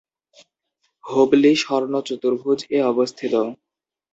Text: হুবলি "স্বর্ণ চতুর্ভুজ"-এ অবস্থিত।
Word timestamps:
হুবলি 1.03 1.51
"স্বর্ণ 1.55 1.93
চতুর্ভুজ"-এ 2.07 2.79
অবস্থিত। 2.83 3.33